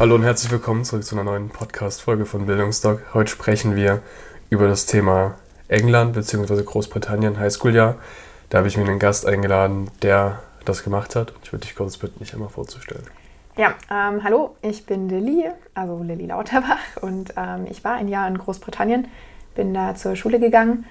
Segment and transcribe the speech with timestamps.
[0.00, 3.02] Hallo und herzlich willkommen zurück zu einer neuen Podcast-Folge von Bildungsdoc.
[3.12, 4.00] Heute sprechen wir
[4.48, 5.34] über das Thema
[5.68, 6.62] England bzw.
[6.62, 7.96] Großbritannien Highschool-Jahr.
[8.48, 11.34] Da habe ich mir einen Gast eingeladen, der das gemacht hat.
[11.44, 13.04] Ich würde dich kurz bitten, dich einmal vorzustellen.
[13.58, 18.26] Ja, ähm, hallo, ich bin Lilly, also Lilly Lauterbach und ähm, ich war ein Jahr
[18.26, 19.06] in Großbritannien,
[19.54, 20.86] bin da zur Schule gegangen,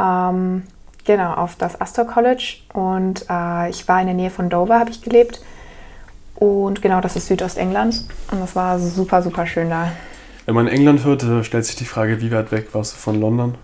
[0.00, 0.62] ähm,
[1.04, 4.88] genau, auf das Astor College und äh, ich war in der Nähe von Dover, habe
[4.88, 5.42] ich gelebt
[6.34, 9.92] und genau, das ist Südostengland und das war super, super schön da.
[10.46, 13.54] Wenn man England hört, stellt sich die Frage, wie weit weg warst du von London?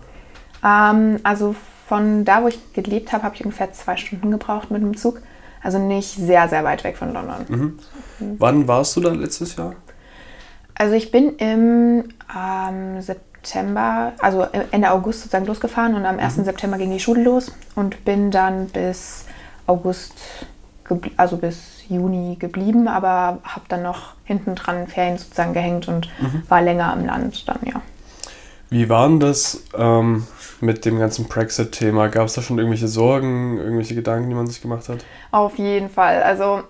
[0.63, 1.55] Ähm, also
[1.87, 5.21] von da, wo ich gelebt habe, habe ich ungefähr zwei Stunden gebraucht mit dem Zug.
[5.63, 7.45] Also nicht sehr, sehr weit weg von London.
[7.47, 7.79] Mhm.
[8.39, 9.75] Wann warst du da letztes Jahr?
[10.73, 16.37] Also ich bin im ähm, September, also Ende August sozusagen losgefahren und am 1.
[16.37, 16.45] Mhm.
[16.45, 19.25] September ging die Schule los und bin dann bis
[19.67, 20.13] August,
[21.17, 26.43] also bis Juni geblieben, aber habe dann noch hinten dran Ferien sozusagen gehängt und mhm.
[26.47, 27.81] war länger im Land dann, ja.
[28.69, 30.25] Wie war denn das ähm,
[30.61, 32.07] mit dem ganzen Brexit-Thema?
[32.07, 35.03] Gab es da schon irgendwelche Sorgen, irgendwelche Gedanken, die man sich gemacht hat?
[35.31, 36.23] Auf jeden Fall.
[36.23, 36.63] Also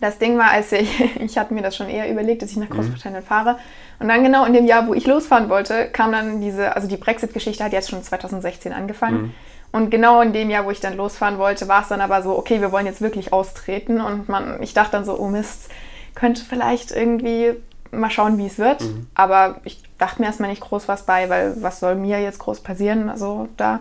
[0.00, 2.68] das Ding war, als ich, ich hatte mir das schon eher überlegt, dass ich nach
[2.68, 2.74] mhm.
[2.74, 3.26] Großbritannien mhm.
[3.26, 3.58] fahre.
[4.00, 6.96] Und dann genau in dem Jahr, wo ich losfahren wollte, kam dann diese, also die
[6.96, 9.22] Brexit-Geschichte hat jetzt schon 2016 angefangen.
[9.22, 9.34] Mhm.
[9.74, 12.38] Und genau in dem Jahr, wo ich dann losfahren wollte, war es dann aber so,
[12.38, 14.00] okay, wir wollen jetzt wirklich austreten.
[14.00, 15.68] Und man, ich dachte dann so, oh Mist,
[16.14, 17.54] könnte vielleicht irgendwie
[17.90, 18.82] mal schauen, wie es wird.
[18.82, 19.08] Mhm.
[19.16, 22.60] Aber ich dachte mir erstmal nicht groß was bei, weil was soll mir jetzt groß
[22.60, 23.08] passieren?
[23.08, 23.80] Also da.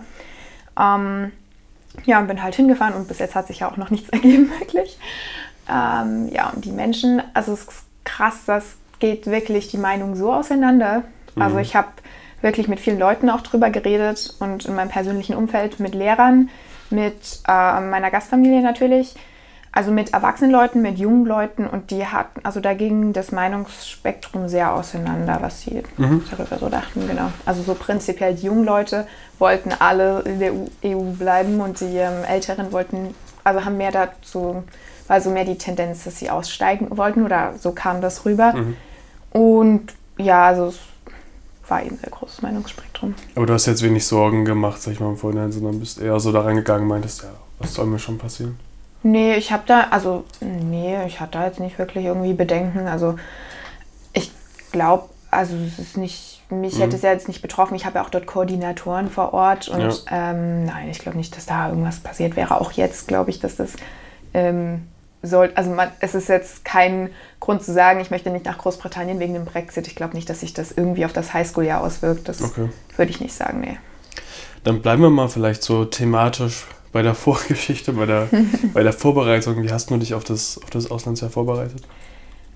[0.79, 1.31] Ähm,
[2.05, 4.97] ja, bin halt hingefahren und bis jetzt hat sich ja auch noch nichts ergeben, wirklich.
[5.69, 10.33] Ähm, ja, und die Menschen, also es ist krass, das geht wirklich die Meinung so
[10.33, 11.03] auseinander.
[11.35, 11.41] Mhm.
[11.43, 11.89] Also ich habe
[12.43, 16.49] wirklich mit vielen Leuten auch drüber geredet und in meinem persönlichen Umfeld mit Lehrern,
[16.89, 19.15] mit äh, meiner Gastfamilie natürlich
[19.75, 24.47] also mit erwachsenen Leuten, mit jungen Leuten und die hatten, also da ging das Meinungsspektrum
[24.47, 26.23] sehr auseinander, was sie mhm.
[26.29, 27.31] darüber so dachten, genau.
[27.43, 29.07] Also so prinzipiell die jungen Leute
[29.39, 30.53] wollten alle in der
[30.85, 34.63] EU bleiben und die ähm, Älteren wollten, also haben mehr dazu,
[35.07, 38.53] war so mehr die Tendenz, dass sie aussteigen wollten oder so kam das rüber.
[38.53, 38.77] Mhm.
[39.31, 39.87] Und
[40.19, 40.79] ja, also es
[41.67, 43.15] war eben ein sehr großes Meinungsspektrum.
[43.35, 46.19] Aber du hast jetzt wenig Sorgen gemacht, sag ich mal im Vorhinein, sondern bist eher
[46.19, 47.29] so da reingegangen, meintest, ja,
[47.59, 48.59] was soll mir schon passieren?
[49.03, 52.87] Nee, ich habe da, also, nee, ich hatte da jetzt nicht wirklich irgendwie Bedenken.
[52.87, 53.15] Also,
[54.13, 54.31] ich
[54.71, 56.81] glaube, also, es ist nicht, mich mhm.
[56.81, 57.75] hätte es ja jetzt nicht betroffen.
[57.75, 60.31] Ich habe ja auch dort Koordinatoren vor Ort und ja.
[60.31, 62.59] ähm, nein, ich glaube nicht, dass da irgendwas passiert wäre.
[62.59, 63.73] Auch jetzt glaube ich, dass das
[64.33, 64.87] ähm,
[65.23, 69.19] soll, also man, es ist jetzt kein Grund zu sagen, ich möchte nicht nach Großbritannien
[69.19, 69.87] wegen dem Brexit.
[69.87, 72.27] Ich glaube nicht, dass sich das irgendwie auf das Highschool-Jahr auswirkt.
[72.27, 72.69] Das okay.
[72.97, 73.77] würde ich nicht sagen, nee.
[74.63, 78.27] Dann bleiben wir mal vielleicht so thematisch bei der Vorgeschichte, bei der,
[78.73, 79.63] bei der Vorbereitung.
[79.63, 81.83] Wie hast du dich auf das, auf das Auslandsjahr vorbereitet?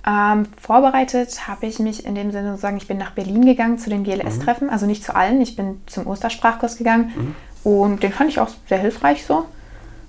[0.05, 3.89] Ähm, vorbereitet habe ich mich in dem Sinne sozusagen, ich bin nach Berlin gegangen zu
[3.89, 4.73] den GLS-Treffen, mhm.
[4.73, 7.35] also nicht zu allen, ich bin zum Ostersprachkurs gegangen mhm.
[7.69, 9.45] und den fand ich auch sehr hilfreich so.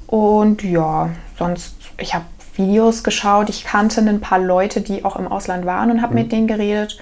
[0.06, 2.24] Und ja, sonst, ich habe
[2.58, 6.20] Videos geschaut, ich kannte ein paar Leute, die auch im Ausland waren und habe mhm.
[6.20, 6.98] mit denen geredet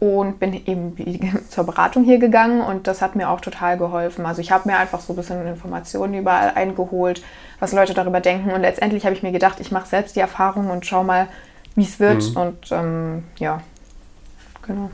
[0.00, 0.96] und bin eben
[1.48, 4.26] zur Beratung hier gegangen und das hat mir auch total geholfen.
[4.26, 7.22] Also ich habe mir einfach so ein bisschen Informationen überall eingeholt,
[7.60, 10.70] was Leute darüber denken und letztendlich habe ich mir gedacht, ich mache selbst die Erfahrung
[10.70, 11.28] und schau mal,
[11.76, 12.36] wie es wird mhm.
[12.36, 13.62] und ähm, ja,
[14.62, 14.90] genau.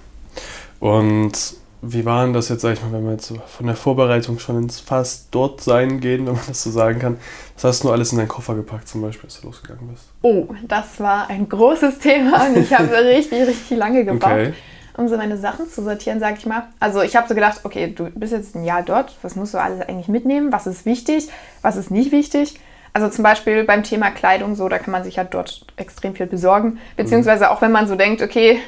[0.81, 1.57] Und
[1.93, 4.59] wie war denn das jetzt, sag ich mal, wenn wir jetzt von der Vorbereitung schon
[4.59, 7.19] ins fast dort sein gehen, wenn man das so sagen kann?
[7.55, 10.05] Was hast du alles in deinen Koffer gepackt, zum Beispiel, als du losgegangen bist?
[10.23, 14.33] Oh, das war ein großes Thema und ich habe richtig, richtig lange gebraucht.
[14.33, 14.53] Okay
[14.97, 16.69] um so meine Sachen zu sortieren, sag ich mal.
[16.81, 19.59] Also ich habe so gedacht, okay, du bist jetzt ein Jahr dort, was musst du
[19.59, 20.53] alles eigentlich mitnehmen?
[20.53, 21.28] Was ist wichtig?
[21.63, 22.59] Was ist nicht wichtig?
[22.93, 26.27] Also zum Beispiel beim Thema Kleidung, so, da kann man sich ja dort extrem viel
[26.27, 26.78] besorgen.
[26.97, 28.59] Beziehungsweise auch wenn man so denkt, okay,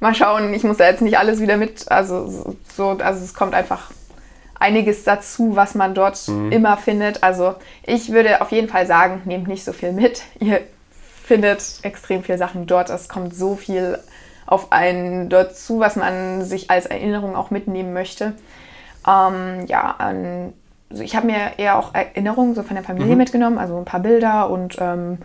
[0.00, 1.90] mal schauen, ich muss da jetzt nicht alles wieder mit.
[1.90, 3.90] Also so, also es kommt einfach
[4.58, 6.52] einiges dazu, was man dort mhm.
[6.52, 7.22] immer findet.
[7.22, 7.54] Also
[7.84, 10.22] ich würde auf jeden Fall sagen, nehmt nicht so viel mit.
[10.40, 10.60] Ihr
[11.24, 12.90] findet extrem viele Sachen dort.
[12.90, 13.98] Es kommt so viel
[14.46, 18.32] auf einen dazu, was man sich als Erinnerung auch mitnehmen möchte.
[19.06, 23.18] Ähm, ja, also ich habe mir eher auch Erinnerungen so von der Familie mhm.
[23.18, 25.18] mitgenommen, also ein paar Bilder und ähm,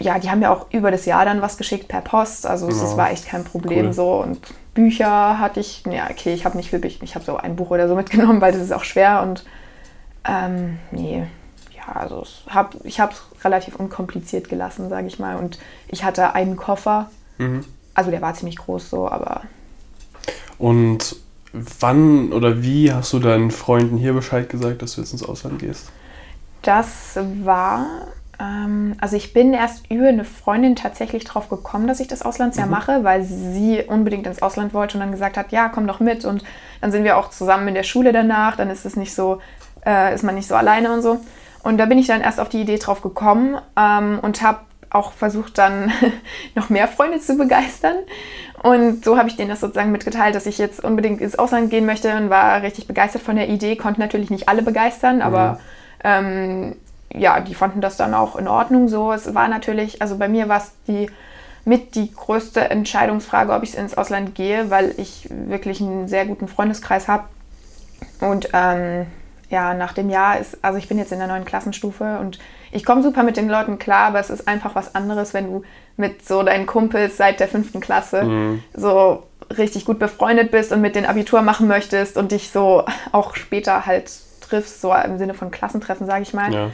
[0.00, 2.46] ja, die haben mir auch über das Jahr dann was geschickt per Post.
[2.46, 3.92] Also es, das war echt kein Problem cool.
[3.92, 4.40] so und
[4.74, 7.86] Bücher hatte ich, ja, okay, ich habe nicht viel, ich habe so ein Buch oder
[7.86, 9.44] so mitgenommen, weil das ist auch schwer und
[10.24, 11.26] ähm, nee,
[11.76, 15.36] ja, also hab, ich habe es relativ unkompliziert gelassen, sage ich mal.
[15.36, 15.58] Und
[15.88, 17.64] ich hatte einen Koffer, mhm.
[17.94, 19.42] also der war ziemlich groß so, aber.
[20.58, 21.16] Und
[21.52, 25.58] wann oder wie hast du deinen Freunden hier Bescheid gesagt, dass du jetzt ins Ausland
[25.58, 25.90] gehst?
[26.62, 27.86] Das war
[29.00, 32.72] also ich bin erst über eine Freundin tatsächlich drauf gekommen, dass ich das Auslandsjahr mhm.
[32.72, 36.24] mache, weil sie unbedingt ins Ausland wollte und dann gesagt hat, ja, komm doch mit.
[36.24, 36.42] Und
[36.80, 39.40] dann sind wir auch zusammen in der Schule danach, dann ist es nicht so,
[39.84, 41.20] äh, ist man nicht so alleine und so.
[41.62, 45.12] Und da bin ich dann erst auf die Idee drauf gekommen ähm, und habe auch
[45.12, 45.92] versucht dann
[46.54, 47.96] noch mehr Freunde zu begeistern.
[48.62, 51.84] Und so habe ich denen das sozusagen mitgeteilt, dass ich jetzt unbedingt ins Ausland gehen
[51.84, 55.58] möchte und war richtig begeistert von der Idee, konnte natürlich nicht alle begeistern, aber mhm.
[56.04, 56.76] ähm,
[57.14, 59.12] ja, die fanden das dann auch in Ordnung so.
[59.12, 61.10] Es war natürlich, also bei mir war es die
[61.64, 66.48] mit die größte Entscheidungsfrage, ob ich ins Ausland gehe, weil ich wirklich einen sehr guten
[66.48, 67.24] Freundeskreis habe.
[68.20, 69.06] Und ähm,
[69.50, 72.38] ja, nach dem Jahr ist, also ich bin jetzt in der neuen Klassenstufe und
[72.72, 75.62] ich komme super mit den Leuten klar, aber es ist einfach was anderes, wenn du
[75.96, 78.62] mit so deinen Kumpels seit der fünften Klasse mhm.
[78.74, 79.24] so
[79.56, 83.86] richtig gut befreundet bist und mit den Abitur machen möchtest und dich so auch später
[83.86, 84.10] halt
[84.40, 86.52] triffst, so im Sinne von Klassentreffen, sage ich mal.
[86.52, 86.70] Ja.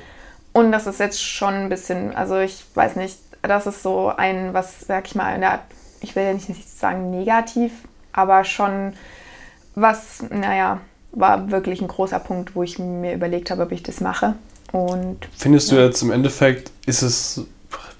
[0.56, 4.54] Und das ist jetzt schon ein bisschen, also ich weiß nicht, das ist so ein,
[4.54, 5.60] was, sag ich mal, der,
[6.00, 7.72] ich will ja nicht sagen negativ,
[8.10, 8.94] aber schon
[9.74, 10.80] was, naja,
[11.12, 14.34] war wirklich ein großer Punkt, wo ich mir überlegt habe, ob ich das mache.
[14.72, 15.76] Und, Findest ja.
[15.76, 17.42] du jetzt im Endeffekt, ist es,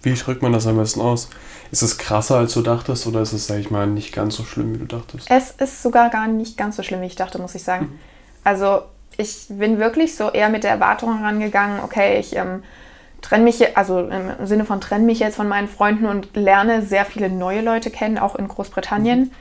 [0.03, 1.29] wie drückt man das am besten aus?
[1.71, 4.45] Ist es krasser, als du dachtest, oder ist es, sag ich mal, nicht ganz so
[4.45, 5.31] schlimm, wie du dachtest?
[5.31, 7.85] Es ist sogar gar nicht ganz so schlimm, wie ich dachte, muss ich sagen.
[7.85, 7.99] Mhm.
[8.45, 8.81] Also
[9.19, 12.63] ich bin wirklich so eher mit der Erwartung herangegangen, okay, ich ähm,
[13.23, 17.05] trenne mich, also im Sinne von trenne mich jetzt von meinen Freunden und lerne sehr
[17.05, 19.33] viele neue Leute kennen, auch in Großbritannien.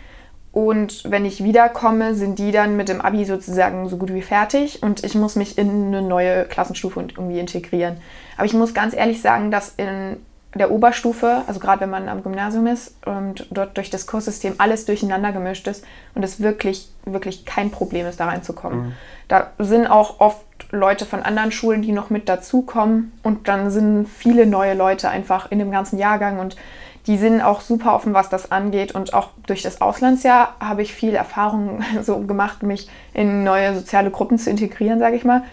[0.51, 4.81] Und wenn ich wiederkomme, sind die dann mit dem Abi sozusagen so gut wie fertig
[4.81, 7.97] und ich muss mich in eine neue Klassenstufe irgendwie integrieren.
[8.37, 10.15] Aber ich muss ganz ehrlich sagen, dass in
[10.55, 14.85] der Oberstufe, also gerade wenn man am Gymnasium ist und dort durch das Kurssystem alles
[14.85, 15.83] durcheinander gemischt ist
[16.15, 18.79] und es wirklich, wirklich kein Problem ist, da reinzukommen.
[18.79, 18.91] Mhm.
[19.27, 24.07] Da sind auch oft Leute von anderen Schulen, die noch mit dazukommen und dann sind
[24.07, 26.55] viele neue Leute einfach in dem ganzen Jahrgang und
[27.05, 30.93] die sind auch super offen, was das angeht und auch durch das Auslandsjahr habe ich
[30.93, 35.43] viel Erfahrung so gemacht, mich in neue soziale Gruppen zu integrieren, sage ich mal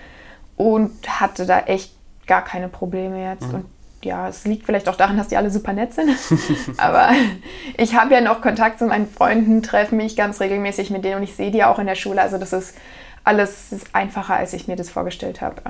[0.56, 1.92] und hatte da echt
[2.26, 3.54] gar keine Probleme jetzt mhm.
[3.54, 3.64] und
[4.04, 6.10] ja, es liegt vielleicht auch daran, dass die alle super nett sind.
[6.76, 7.10] Aber
[7.76, 11.22] ich habe ja noch Kontakt zu meinen Freunden, treffe mich ganz regelmäßig mit denen und
[11.22, 12.20] ich sehe die auch in der Schule.
[12.20, 12.74] Also das ist
[13.24, 15.62] alles ist einfacher, als ich mir das vorgestellt habe.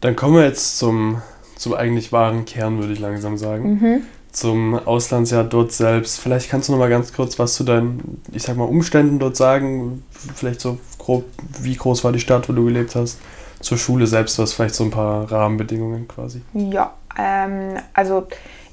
[0.00, 1.20] Dann kommen wir jetzt zum,
[1.56, 3.74] zum eigentlich wahren Kern, würde ich langsam sagen.
[3.74, 4.02] Mhm.
[4.32, 6.20] Zum Auslandsjahr dort selbst.
[6.20, 9.36] Vielleicht kannst du noch mal ganz kurz was zu deinen, ich sag mal, Umständen dort
[9.36, 10.04] sagen.
[10.34, 11.24] Vielleicht so grob,
[11.60, 13.18] wie groß war die Stadt, wo du gelebt hast?
[13.58, 16.40] Zur Schule selbst, was vielleicht so ein paar Rahmenbedingungen quasi.
[16.54, 18.26] Ja, ähm, also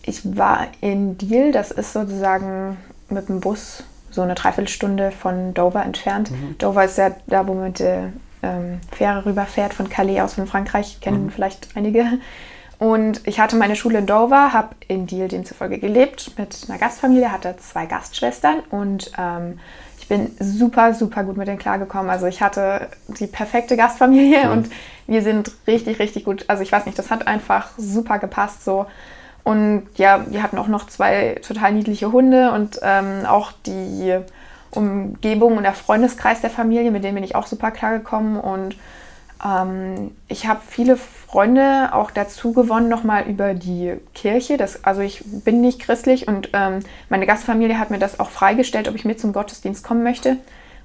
[0.04, 2.78] ich war in Deal, das ist sozusagen
[3.10, 6.32] mit dem Bus so eine Dreiviertelstunde von Dover entfernt.
[6.32, 6.58] Mhm.
[6.58, 8.12] Dover ist ja da, wo man mit der
[8.42, 11.30] ähm, Fähre rüberfährt von Calais aus von Frankreich, kennen mhm.
[11.30, 12.06] vielleicht einige.
[12.80, 17.32] Und ich hatte meine Schule in Dover, habe in Deal demzufolge gelebt mit einer Gastfamilie,
[17.32, 19.60] hatte zwei Gastschwestern und ähm,
[20.08, 22.10] ich bin super, super gut mit denen klargekommen.
[22.10, 24.52] Also ich hatte die perfekte Gastfamilie ja.
[24.54, 24.70] und
[25.06, 26.46] wir sind richtig, richtig gut.
[26.48, 28.86] Also ich weiß nicht, das hat einfach super gepasst so.
[29.44, 34.18] Und ja, wir hatten auch noch zwei total niedliche Hunde und ähm, auch die
[34.72, 38.40] Umgebung und der Freundeskreis der Familie, mit denen bin ich auch super klargekommen.
[38.40, 38.78] Und
[39.44, 44.58] ähm, ich habe viele Freunde auch dazu gewonnen, nochmal über die Kirche.
[44.58, 46.80] Das, also ich bin nicht christlich und ähm,
[47.10, 50.38] meine Gastfamilie hat mir das auch freigestellt, ob ich mit zum Gottesdienst kommen möchte.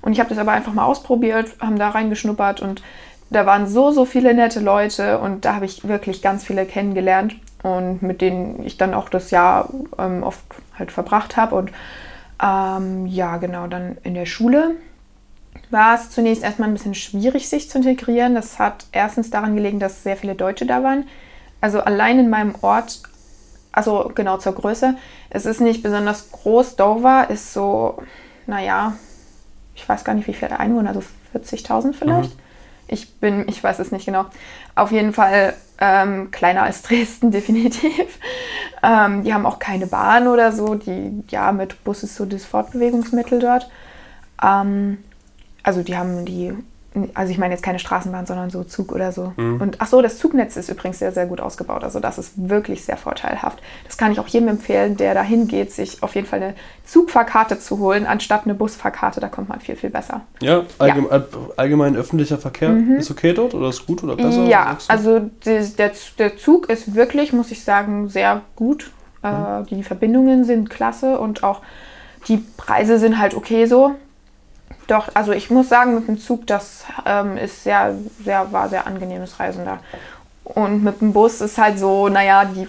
[0.03, 2.83] Und ich habe das aber einfach mal ausprobiert, haben da reingeschnuppert und
[3.31, 7.37] da waren so, so viele nette Leute und da habe ich wirklich ganz viele kennengelernt
[7.63, 10.43] und mit denen ich dann auch das Jahr ähm, oft
[10.79, 11.55] halt verbracht habe.
[11.55, 11.71] Und
[12.43, 14.73] ähm, ja, genau, dann in der Schule
[15.73, 18.35] war es zunächst erstmal ein bisschen schwierig, sich zu integrieren.
[18.35, 21.09] Das hat erstens daran gelegen, dass sehr viele Deutsche da waren.
[21.61, 23.03] Also allein in meinem Ort,
[23.73, 24.97] also genau zur Größe,
[25.31, 26.77] es ist nicht besonders groß.
[26.77, 28.03] Dover ist so,
[28.47, 28.95] naja,
[29.75, 31.03] ich weiß gar nicht, wie viele Einwohner, also
[31.35, 32.35] 40.000 vielleicht.
[32.35, 32.43] Mhm.
[32.89, 34.27] Ich bin, ich weiß es nicht genau.
[34.75, 38.19] Auf jeden Fall ähm, kleiner als Dresden, definitiv.
[38.83, 40.75] Ähm, die haben auch keine Bahn oder so.
[40.75, 43.71] Die, ja, mit Bus ist so das Fortbewegungsmittel dort.
[44.43, 44.99] Ähm,
[45.63, 46.53] also die haben die
[47.15, 49.33] also ich meine jetzt keine Straßenbahn, sondern so Zug oder so.
[49.37, 49.61] Mhm.
[49.61, 51.85] Und ach so, das Zugnetz ist übrigens sehr, sehr gut ausgebaut.
[51.85, 53.63] Also das ist wirklich sehr vorteilhaft.
[53.87, 56.55] Das kann ich auch jedem empfehlen, der dahin geht, sich auf jeden Fall eine
[56.85, 59.21] Zugfahrkarte zu holen, anstatt eine Busfahrkarte.
[59.21, 60.23] Da kommt man viel, viel besser.
[60.41, 61.27] Ja, allgemein, ja.
[61.57, 62.97] allgemein öffentlicher Verkehr mhm.
[62.97, 64.45] ist okay dort oder ist gut oder besser?
[64.45, 65.65] Ja, also der,
[66.19, 68.91] der Zug ist wirklich, muss ich sagen, sehr gut.
[69.25, 69.67] Äh, mhm.
[69.67, 71.63] die Verbindungen sind klasse und auch
[72.29, 73.95] die Preise sind halt okay so.
[74.87, 78.87] Doch, also ich muss sagen, mit dem Zug, das ähm, ist sehr, sehr, war sehr
[78.87, 79.79] angenehmes Reisen da.
[80.45, 82.69] Und mit dem Bus ist halt so, naja, die,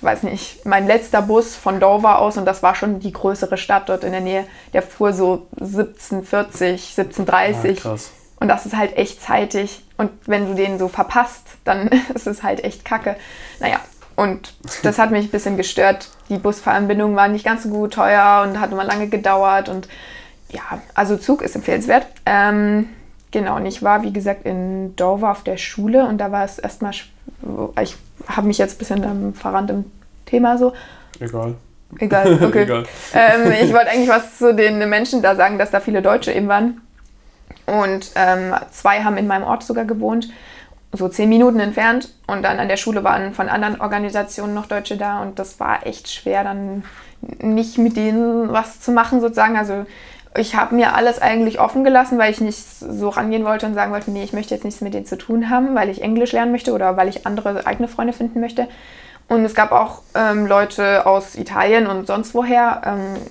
[0.00, 3.88] weiß nicht, mein letzter Bus von Dover aus, und das war schon die größere Stadt
[3.88, 7.76] dort in der Nähe, der fuhr so 1740, 1730.
[7.76, 8.10] Ja, krass.
[8.40, 9.84] Und das ist halt echt zeitig.
[9.98, 13.16] Und wenn du den so verpasst, dann ist es halt echt kacke.
[13.60, 13.80] Naja,
[14.16, 16.08] und das hat mich ein bisschen gestört.
[16.30, 19.68] Die Busveranbindungen waren nicht ganz so gut, teuer und hat immer lange gedauert.
[19.68, 19.88] Und
[20.50, 22.06] ja, also Zug ist empfehlenswert.
[22.26, 22.88] Ähm,
[23.30, 26.58] genau, und ich war, wie gesagt, in Dover auf der Schule und da war es
[26.58, 26.92] erstmal,
[27.80, 29.84] ich habe mich jetzt ein bisschen ähm, verrannt im
[30.26, 30.72] Thema so.
[31.18, 31.54] Egal.
[31.98, 32.62] Egal, okay.
[32.62, 32.84] Egal.
[33.14, 36.48] Ähm, ich wollte eigentlich was zu den Menschen da sagen, dass da viele Deutsche eben
[36.48, 36.80] waren.
[37.66, 40.28] Und ähm, zwei haben in meinem Ort sogar gewohnt,
[40.92, 42.12] so zehn Minuten entfernt.
[42.26, 45.22] Und dann an der Schule waren von anderen Organisationen noch Deutsche da.
[45.22, 46.84] Und das war echt schwer, dann
[47.40, 49.56] nicht mit denen was zu machen, sozusagen.
[49.56, 49.86] Also
[50.36, 53.92] ich habe mir alles eigentlich offen gelassen, weil ich nicht so rangehen wollte und sagen
[53.92, 56.52] wollte, nee, ich möchte jetzt nichts mit denen zu tun haben, weil ich Englisch lernen
[56.52, 58.68] möchte oder weil ich andere eigene Freunde finden möchte.
[59.28, 62.82] Und es gab auch ähm, Leute aus Italien und sonst woher.
[62.84, 63.22] Ähm,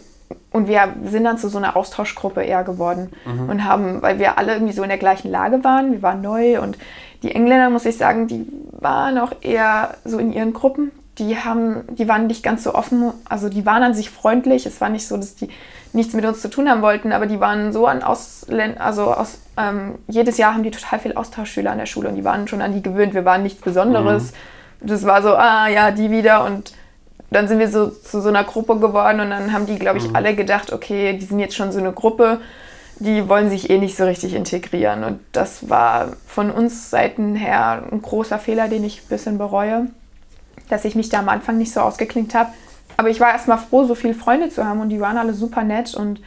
[0.51, 3.50] und wir sind dann zu so einer Austauschgruppe eher geworden mhm.
[3.50, 6.60] und haben, weil wir alle irgendwie so in der gleichen Lage waren, wir waren neu
[6.62, 6.77] und
[7.24, 10.91] die Engländer, muss ich sagen, die waren auch eher so in ihren Gruppen.
[11.18, 14.65] Die haben, die waren nicht ganz so offen, also die waren an sich freundlich.
[14.65, 15.50] Es war nicht so, dass die
[15.93, 19.39] nichts mit uns zu tun haben wollten, aber die waren so an Ausländern, also aus,
[19.58, 22.62] ähm, jedes Jahr haben die total viele Austauschschüler an der Schule und die waren schon
[22.62, 23.13] an die gewöhnt.
[23.13, 24.31] Wir waren nichts Besonderes.
[24.81, 24.88] Mhm.
[24.88, 26.74] Das war so, ah ja, die wieder und
[27.31, 30.10] dann sind wir so zu so einer Gruppe geworden und dann haben die, glaube ich,
[30.10, 30.15] mhm.
[30.15, 32.39] alle gedacht, okay, die sind jetzt schon so eine Gruppe,
[33.00, 35.03] die wollen sich eh nicht so richtig integrieren.
[35.03, 39.88] Und das war von uns Seiten her ein großer Fehler, den ich ein bisschen bereue,
[40.69, 42.50] dass ich mich da am Anfang nicht so ausgeklinkt habe.
[43.00, 45.63] Aber ich war erstmal froh, so viele Freunde zu haben und die waren alle super
[45.63, 46.20] nett und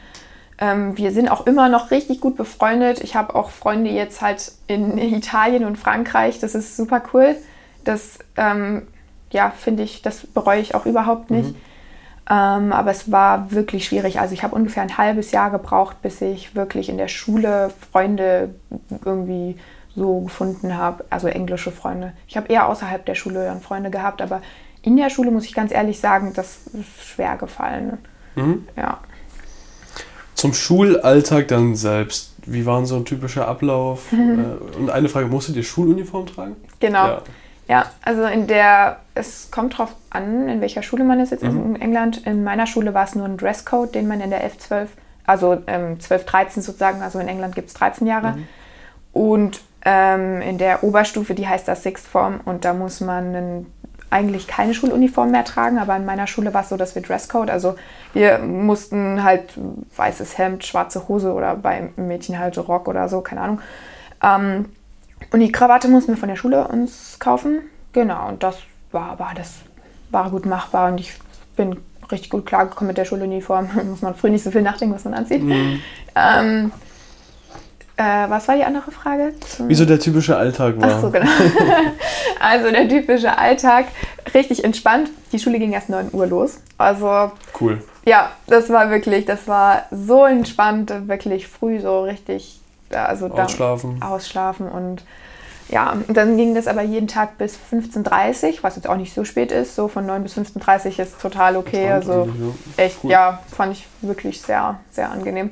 [0.57, 2.99] ähm, wir sind auch immer noch richtig gut befreundet.
[3.01, 6.39] Ich habe auch Freunde jetzt halt in Italien und Frankreich.
[6.39, 7.35] Das ist super cool.
[7.83, 8.87] Das, ähm,
[9.29, 11.51] ja, finde ich, das bereue ich auch überhaupt nicht.
[11.51, 11.61] Mhm.
[12.31, 14.19] Ähm, aber es war wirklich schwierig.
[14.19, 18.55] Also ich habe ungefähr ein halbes Jahr gebraucht, bis ich wirklich in der Schule Freunde
[19.05, 19.59] irgendwie
[19.95, 22.13] so gefunden habe, also englische Freunde.
[22.27, 24.41] Ich habe eher außerhalb der Schule dann Freunde gehabt, aber
[24.83, 27.97] in der Schule, muss ich ganz ehrlich sagen, das ist schwer gefallen.
[28.35, 28.67] Mhm.
[28.75, 28.99] Ja.
[30.35, 32.33] Zum Schulalltag dann selbst.
[32.45, 34.11] Wie war so ein typischer Ablauf?
[34.11, 34.57] Mhm.
[34.77, 36.57] Und eine Frage, musstet ihr Schuluniform tragen?
[36.81, 37.07] Genau.
[37.07, 37.21] Ja.
[37.69, 37.85] ja.
[38.03, 41.75] also in der, es kommt drauf an, in welcher Schule man ist jetzt mhm.
[41.75, 42.27] in England.
[42.27, 44.89] In meiner Schule war es nur ein Dresscode, den man in der 11, 12,
[45.25, 48.33] also ähm, 12, 13 sozusagen, also in England gibt es 13 Jahre.
[48.33, 48.47] Mhm.
[49.13, 53.73] Und ähm, in der Oberstufe, die heißt das Sixth Form, und da muss man einen
[54.13, 57.49] eigentlich keine Schuluniform mehr tragen, aber in meiner Schule war es so, dass wir Dresscode,
[57.49, 57.75] also
[58.13, 59.53] wir mussten halt
[59.97, 63.61] weißes Hemd, schwarze Hose oder bei Mädchen halt Rock oder so, keine Ahnung.
[64.21, 64.65] Ähm,
[65.31, 67.61] und die Krawatte mussten wir von der Schule uns kaufen.
[67.91, 68.57] Genau, und das
[68.91, 69.61] war aber das
[70.11, 71.13] war gut machbar und ich
[71.55, 71.77] bin
[72.11, 73.69] richtig gut klargekommen mit der Schuluniform.
[73.75, 75.41] Da muss man früh nicht so viel nachdenken, was man anzieht.
[75.41, 75.81] Mhm.
[76.15, 76.71] Ähm,
[78.03, 79.33] äh, was war die andere Frage?
[79.47, 80.91] Zum Wieso der typische Alltag war.
[80.91, 81.29] Ach so, genau.
[82.39, 83.85] also der typische Alltag,
[84.33, 85.09] richtig entspannt.
[85.31, 86.59] Die Schule ging erst 9 Uhr los.
[86.77, 87.31] Also.
[87.59, 87.81] Cool.
[88.05, 92.59] Ja, das war wirklich, das war so entspannt, wirklich früh so richtig.
[92.91, 94.03] Also ausschlafen.
[94.03, 95.03] ausschlafen und
[95.69, 98.03] ja, dann ging das aber jeden Tag bis 15.30
[98.45, 99.75] Uhr, was jetzt auch nicht so spät ist.
[99.75, 101.89] So von 9 bis 15.30 Uhr ist total okay.
[101.89, 102.29] Also
[102.77, 103.11] echt, cool.
[103.11, 105.49] ja, fand ich wirklich sehr, sehr angenehm.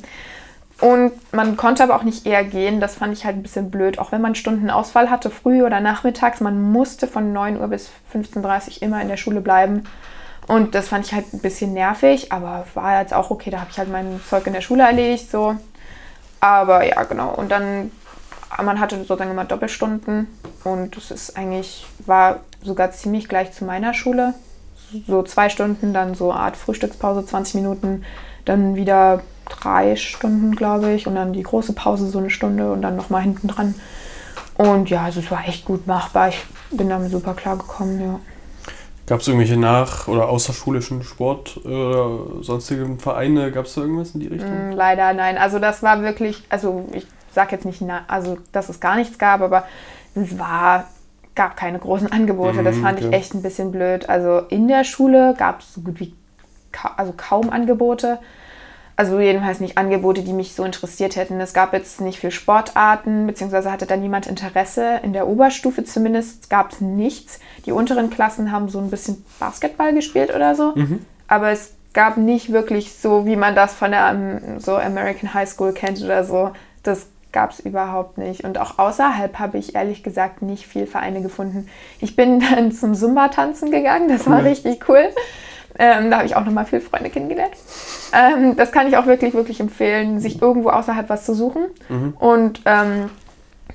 [0.82, 2.80] Und man konnte aber auch nicht eher gehen.
[2.80, 4.00] Das fand ich halt ein bisschen blöd.
[4.00, 8.78] Auch wenn man Stundenausfall hatte, früh oder nachmittags, man musste von 9 Uhr bis 15.30
[8.78, 9.84] Uhr immer in der Schule bleiben.
[10.48, 13.52] Und das fand ich halt ein bisschen nervig, aber war jetzt auch okay.
[13.52, 15.56] Da habe ich halt mein Zeug in der Schule erledigt, so.
[16.40, 17.32] Aber ja, genau.
[17.36, 17.92] Und dann,
[18.64, 20.26] man hatte sozusagen immer Doppelstunden.
[20.64, 24.34] Und das ist eigentlich, war sogar ziemlich gleich zu meiner Schule.
[25.06, 28.04] So zwei Stunden, dann so Art Frühstückspause, 20 Minuten,
[28.46, 32.82] dann wieder drei Stunden, glaube ich, und dann die große Pause so eine Stunde und
[32.82, 33.76] dann nochmal hinten dran.
[34.58, 36.30] Und ja, also es war echt gut machbar.
[36.30, 38.20] Ich bin damit super klar gekommen, ja.
[39.08, 43.52] Gab es irgendwelche nach- oder außerschulischen Sport- oder sonstigen Vereine?
[43.52, 44.70] Gab es da irgendwas in die Richtung?
[44.70, 45.38] Mm, leider nein.
[45.38, 49.42] Also das war wirklich, also ich sage jetzt nicht, also dass es gar nichts gab,
[49.42, 49.66] aber
[50.16, 50.86] es war,
[51.36, 52.64] gab keine großen Angebote.
[52.64, 53.16] Das Mhm, fand ich okay.
[53.18, 54.08] echt ein bisschen blöd.
[54.10, 56.14] Also in der Schule gab es so gut wie
[56.72, 58.20] ka also kaum Angebote.
[59.02, 61.42] Also jedenfalls nicht Angebote, die mich so interessiert hätten.
[61.42, 65.00] Es gab jetzt nicht viel Sportarten, beziehungsweise hatte da niemand Interesse.
[65.02, 67.40] In der Oberstufe zumindest gab es nichts.
[67.66, 70.76] Die unteren Klassen haben so ein bisschen Basketball gespielt oder so.
[71.28, 75.50] Aber es gab nicht wirklich so, wie man das von der ähm, so American High
[75.50, 76.52] School kennt oder so.
[76.84, 78.44] Das gab es überhaupt nicht.
[78.44, 81.68] Und auch außerhalb habe ich ehrlich gesagt nicht viel Vereine gefunden.
[82.02, 84.10] Ich bin dann zum Zumba-Tanzen gegangen.
[84.10, 85.10] Das war richtig cool.
[85.82, 87.54] Ähm, da habe ich auch nochmal viele Freunde kennengelernt.
[88.14, 91.64] Ähm, das kann ich auch wirklich, wirklich empfehlen, sich irgendwo außerhalb was zu suchen.
[92.20, 93.10] Und ähm,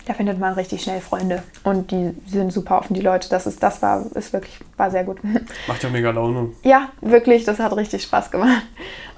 [0.06, 1.42] da findet man richtig schnell Freunde.
[1.64, 3.28] Und die sind super offen, die Leute.
[3.28, 5.18] Das ist, das war, ist wirklich, war sehr gut.
[5.66, 6.50] Macht ja mega Laune.
[6.62, 8.62] Ja, wirklich, das hat richtig Spaß gemacht.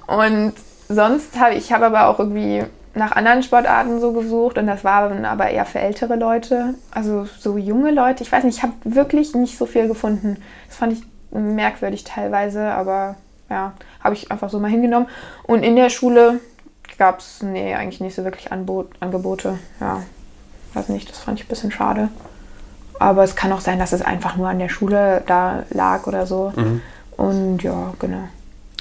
[0.07, 0.53] Und
[0.87, 2.63] sonst habe ich habe aber auch irgendwie
[2.95, 7.55] nach anderen Sportarten so gesucht und das war aber eher für ältere Leute, also so
[7.55, 8.23] junge Leute.
[8.23, 10.37] Ich weiß nicht, ich habe wirklich nicht so viel gefunden.
[10.67, 13.15] Das fand ich merkwürdig teilweise, aber
[13.49, 15.07] ja, habe ich einfach so mal hingenommen.
[15.43, 16.39] Und in der Schule
[16.97, 19.57] gab es, nee, eigentlich nicht so wirklich Anbot, Angebote.
[19.79, 20.03] Ja,
[20.73, 22.09] weiß nicht, das fand ich ein bisschen schade.
[22.99, 26.27] Aber es kann auch sein, dass es einfach nur an der Schule da lag oder
[26.27, 26.51] so.
[27.15, 28.27] Und ja, genau.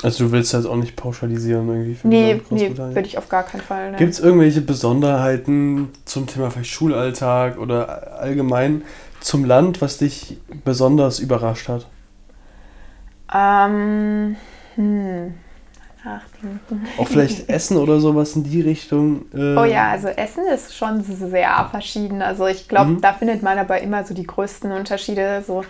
[0.02, 3.42] Also du willst jetzt auch nicht pauschalisieren irgendwie für Nee, nee, würde ich auf gar
[3.42, 3.92] keinen Fall.
[3.92, 3.96] Ne.
[3.96, 8.82] Gibt es irgendwelche Besonderheiten zum Thema vielleicht Schulalltag oder allgemein
[9.20, 11.86] zum Land, was dich besonders überrascht hat?
[13.34, 14.36] Ähm,
[14.76, 15.34] hm,
[16.04, 16.86] nachdenken.
[16.98, 19.26] Auch vielleicht Essen oder sowas in die Richtung?
[19.34, 22.22] äh, Oh ja, also Essen ist schon sehr verschieden.
[22.22, 23.00] Also ich glaube, Mhm.
[23.00, 25.42] da findet man aber immer so die größten Unterschiede.
[25.46, 25.64] So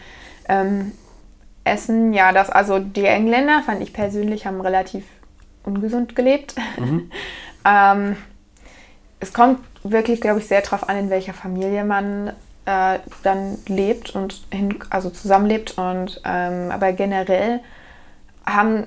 [0.49, 0.93] ähm,
[1.65, 5.05] Essen, ja, das, also die Engländer fand ich persönlich haben relativ
[5.65, 6.55] ungesund gelebt.
[7.65, 8.17] ähm,
[9.21, 12.33] es kommt wirklich, glaube ich, sehr darauf an, in welcher Familie man
[12.69, 15.79] äh, dann lebt und hin, also zusammenlebt.
[15.79, 17.61] Und ähm, aber generell
[18.45, 18.87] haben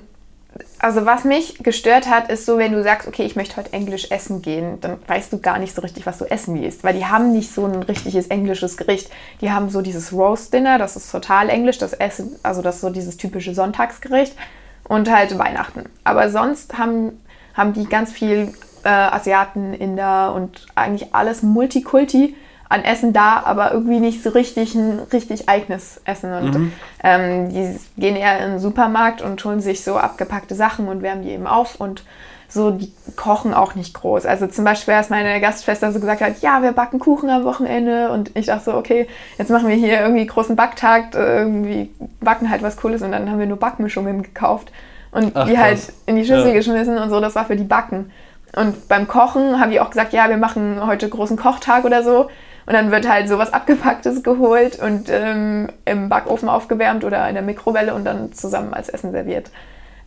[0.78, 4.10] also was mich gestört hat, ist so, wenn du sagst, okay, ich möchte heute Englisch
[4.10, 7.06] essen gehen, dann weißt du gar nicht so richtig, was du essen gehst, weil die
[7.06, 9.10] haben nicht so ein richtiges englisches Gericht.
[9.40, 12.80] Die haben so dieses Roast Dinner, das ist total englisch, das Essen, also das ist
[12.82, 14.36] so dieses typische Sonntagsgericht
[14.84, 15.84] und halt Weihnachten.
[16.04, 17.22] Aber sonst haben,
[17.54, 18.52] haben die ganz viel
[18.84, 22.36] äh, Asiaten, Inder und eigentlich alles Multikulti
[22.72, 26.32] an Essen da, aber irgendwie nicht so richtig ein richtig eigenes Essen.
[26.32, 26.72] Und
[27.04, 31.22] ähm, die gehen eher in den Supermarkt und holen sich so abgepackte Sachen und wärmen
[31.22, 32.02] die eben auf und
[32.48, 34.26] so, die kochen auch nicht groß.
[34.26, 38.10] Also zum Beispiel, als meine Gastschwester so gesagt hat, ja, wir backen Kuchen am Wochenende
[38.10, 39.06] und ich dachte so, okay,
[39.38, 43.30] jetzt machen wir hier irgendwie großen Backtag, äh, irgendwie backen halt was Cooles und dann
[43.30, 44.70] haben wir nur Backmischungen gekauft
[45.12, 45.92] und Ach, die halt krass.
[46.06, 46.52] in die Schüssel Ja.
[46.54, 48.10] geschmissen und so, das war für die Backen.
[48.54, 52.28] Und beim Kochen haben die auch gesagt, ja, wir machen heute großen Kochtag oder so.
[52.66, 57.42] Und dann wird halt sowas Abgepacktes geholt und ähm, im Backofen aufgewärmt oder in der
[57.42, 59.50] Mikrowelle und dann zusammen als Essen serviert.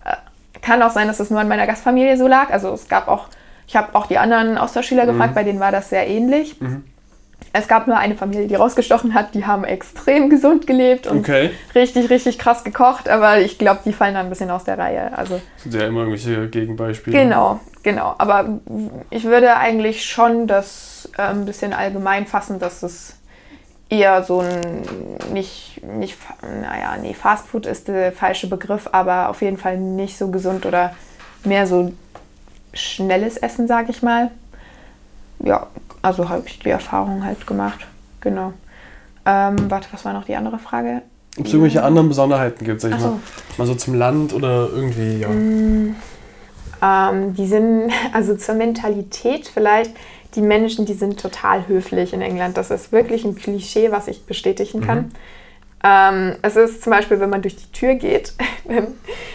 [0.05, 0.15] Äh,
[0.61, 2.51] kann auch sein, dass es nur an meiner Gastfamilie so lag.
[2.51, 3.27] Also es gab auch,
[3.67, 6.55] ich habe auch die anderen Austauschschüler gefragt, bei denen war das sehr ähnlich.
[7.51, 11.51] Es gab nur eine Familie, die rausgestochen hat, die haben extrem gesund gelebt und Okay.
[11.73, 15.17] richtig, richtig krass gekocht, aber ich glaube, die fallen da ein bisschen aus der Reihe.
[15.17, 17.17] Also Sind ja immer irgendwelche Gegenbeispiele.
[17.17, 18.15] Genau, genau.
[18.17, 18.59] Aber
[19.11, 23.15] ich würde eigentlich schon das äh, ein bisschen allgemein fassen, dass es
[23.87, 24.81] eher so ein,
[25.31, 30.29] nicht, nicht, naja, nee, Fastfood ist der falsche Begriff, aber auf jeden Fall nicht so
[30.29, 30.95] gesund oder
[31.45, 31.93] mehr so
[32.73, 34.31] schnelles Essen, sage ich mal.
[35.39, 35.67] Ja,
[36.01, 37.85] also habe ich die Erfahrung halt gemacht.
[38.19, 38.53] Genau.
[39.25, 41.03] Ähm, warte, was war noch die andere Frage?
[41.37, 43.09] Ob es irgendwelche anderen Besonderheiten gibt, sag ich so.
[43.09, 43.19] mal.
[43.57, 45.29] Mal so zum Land oder irgendwie, ja.
[46.81, 49.91] Ähm, die sind, also zur Mentalität vielleicht,
[50.35, 52.57] die Menschen, die sind total höflich in England.
[52.57, 55.11] Das ist wirklich ein Klischee, was ich bestätigen kann.
[55.83, 58.33] Ähm, es ist zum Beispiel, wenn man durch die Tür geht,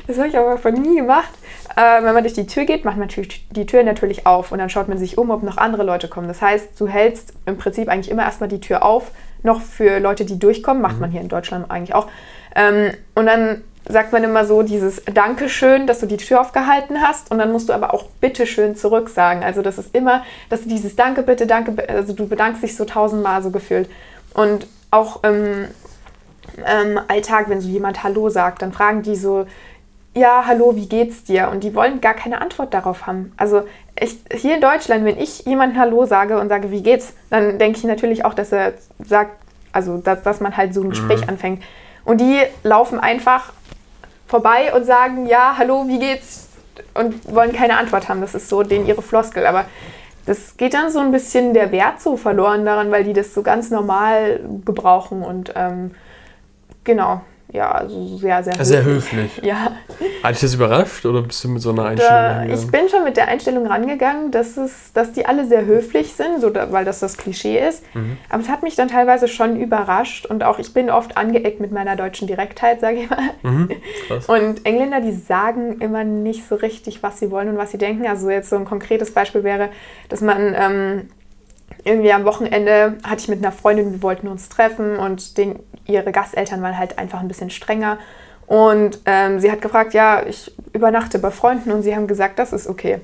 [0.06, 1.30] das habe ich aber von nie gemacht,
[1.76, 4.58] äh, wenn man durch die Tür geht, macht man natürlich die Tür natürlich auf und
[4.58, 6.26] dann schaut man sich um, ob noch andere Leute kommen.
[6.26, 10.24] Das heißt, du hältst im Prinzip eigentlich immer erstmal die Tür auf, noch für Leute,
[10.24, 12.08] die durchkommen, macht man hier in Deutschland eigentlich auch.
[12.56, 17.30] Ähm, und dann sagt man immer so dieses Dankeschön, dass du die Tür aufgehalten hast
[17.30, 19.42] und dann musst du aber auch Bitteschön zurück sagen.
[19.42, 22.84] Also das ist immer, dass du dieses Danke, bitte, danke, also du bedankst dich so
[22.84, 23.88] tausendmal so gefühlt.
[24.34, 25.68] Und auch im
[26.66, 29.46] ähm, Alltag, wenn so jemand Hallo sagt, dann fragen die so,
[30.14, 31.50] ja, hallo, wie geht's dir?
[31.50, 33.32] Und die wollen gar keine Antwort darauf haben.
[33.36, 33.62] Also
[33.98, 37.78] ich, hier in Deutschland, wenn ich jemandem Hallo sage und sage, wie geht's, dann denke
[37.78, 39.32] ich natürlich auch, dass er sagt,
[39.72, 41.62] also dass, dass man halt so ein Gespräch anfängt.
[42.04, 43.52] Und die laufen einfach
[44.30, 46.48] vorbei und sagen, ja, hallo, wie geht's?
[46.94, 48.20] Und wollen keine Antwort haben.
[48.20, 49.46] Das ist so denen ihre Floskel.
[49.46, 49.64] Aber
[50.24, 53.42] das geht dann so ein bisschen der Wert so verloren daran, weil die das so
[53.42, 55.94] ganz normal gebrauchen und ähm,
[56.84, 58.68] genau ja, also sehr, sehr höflich.
[58.68, 59.40] Sehr höflich.
[59.42, 59.72] Ja.
[60.22, 62.64] Hat dich das überrascht oder bist du mit so einer Einstellung da, rangegangen?
[62.64, 66.40] Ich bin schon mit der Einstellung rangegangen, dass, es, dass die alle sehr höflich sind,
[66.40, 67.82] so da, weil das das Klischee ist.
[67.94, 68.18] Mhm.
[68.28, 71.72] Aber es hat mich dann teilweise schon überrascht und auch ich bin oft angeeckt mit
[71.72, 73.18] meiner deutschen Direktheit, sage ich mal.
[73.42, 73.70] Mhm.
[74.26, 78.06] Und Engländer, die sagen immer nicht so richtig, was sie wollen und was sie denken.
[78.06, 79.70] Also jetzt so ein konkretes Beispiel wäre,
[80.08, 80.54] dass man...
[80.54, 81.08] Ähm,
[81.84, 86.12] irgendwie am Wochenende hatte ich mit einer Freundin, wir wollten uns treffen und den, ihre
[86.12, 87.98] Gasteltern waren halt einfach ein bisschen strenger.
[88.46, 92.52] Und ähm, sie hat gefragt, ja, ich übernachte bei Freunden und sie haben gesagt, das
[92.52, 93.00] ist okay.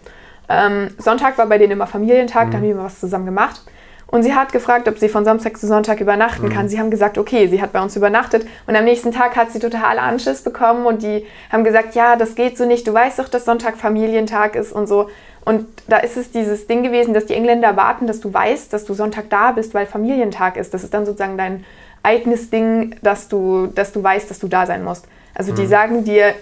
[0.49, 2.51] Ähm, Sonntag war bei denen immer Familientag, mhm.
[2.51, 3.63] da haben die immer was zusammen gemacht.
[4.09, 6.53] Und sie hat gefragt, ob sie von Samstag zu Sonntag übernachten mhm.
[6.53, 6.69] kann.
[6.69, 8.47] Sie haben gesagt, okay, sie hat bei uns übernachtet.
[8.67, 12.37] Und am nächsten Tag hat sie total Anschiss bekommen und die haben gesagt, ja, das
[12.37, 12.87] geht so nicht.
[12.87, 15.09] Du weißt doch, dass Sonntag Familientag ist und so.
[15.45, 18.85] Und da ist es dieses Ding gewesen, dass die Engländer warten, dass du weißt, dass
[18.85, 20.73] du Sonntag da bist, weil Familientag ist.
[20.73, 21.65] Das ist dann sozusagen dein
[22.07, 25.07] eigenes Ding, dass du, dass du weißt, dass du da sein musst.
[25.35, 25.57] Also mhm.
[25.57, 26.35] die sagen dir